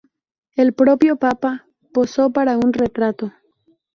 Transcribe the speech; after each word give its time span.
El 0.55 0.73
propio 0.73 1.17
Papa 1.17 1.67
posó 1.93 2.31
para 2.31 2.57
un 2.57 2.73
retrato. 2.73 3.33